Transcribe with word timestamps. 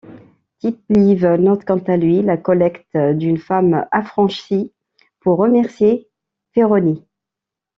Tite-Live 0.57 1.35
note 1.37 1.63
quant 1.63 1.77
à 1.81 1.95
lui 1.95 2.23
la 2.23 2.35
collecte 2.35 2.97
d'une 2.97 3.37
femme 3.37 3.85
affranchie 3.91 4.73
pour 5.19 5.37
remercier 5.37 6.09
Féronie. 6.53 7.05